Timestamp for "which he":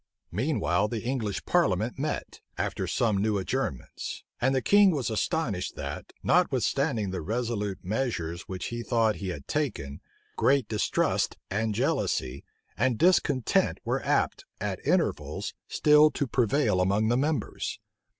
8.49-8.81